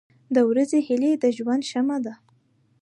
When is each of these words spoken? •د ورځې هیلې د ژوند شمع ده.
•د 0.35 0.37
ورځې 0.49 0.79
هیلې 0.87 1.11
د 1.23 1.25
ژوند 1.37 1.63
شمع 1.71 1.97
ده. 2.05 2.13